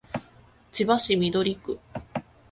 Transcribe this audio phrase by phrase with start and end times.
[0.71, 1.79] 千葉市緑区